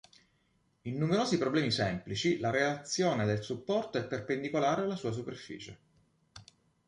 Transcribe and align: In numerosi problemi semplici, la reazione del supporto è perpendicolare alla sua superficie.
In 0.85 0.97
numerosi 0.97 1.37
problemi 1.37 1.69
semplici, 1.69 2.39
la 2.39 2.49
reazione 2.49 3.27
del 3.27 3.43
supporto 3.43 3.99
è 3.99 4.07
perpendicolare 4.07 4.81
alla 4.81 4.95
sua 4.95 5.11
superficie. 5.11 5.77